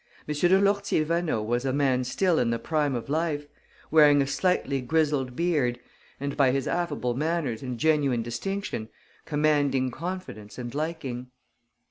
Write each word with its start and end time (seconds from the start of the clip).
M. 0.27 0.33
de 0.33 0.59
Lourtier 0.59 1.05
Vaneau 1.05 1.43
was 1.43 1.63
a 1.63 1.71
man 1.71 2.03
still 2.03 2.39
in 2.39 2.49
the 2.49 2.57
prime 2.57 2.95
of 2.95 3.07
life, 3.07 3.45
wearing 3.91 4.19
a 4.19 4.25
slightly 4.25 4.81
grizzled 4.81 5.35
beard 5.35 5.79
and, 6.19 6.35
by 6.35 6.49
his 6.49 6.67
affable 6.67 7.13
manners 7.13 7.61
and 7.61 7.77
genuine 7.79 8.23
distinction, 8.23 8.89
commanding 9.25 9.91
confidence 9.91 10.57
and 10.57 10.73
liking. 10.73 11.29